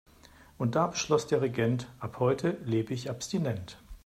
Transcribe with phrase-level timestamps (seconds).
[0.57, 3.77] Und da beschloss der Regent: Ab heute lebe ich abstinent.